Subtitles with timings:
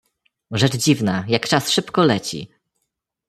[0.51, 2.51] "Rzecz dziwna, jak czas szybko leci!"